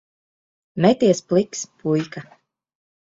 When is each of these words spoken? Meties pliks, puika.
Meties 0.85 1.21
pliks, 1.27 1.61
puika. 1.79 2.25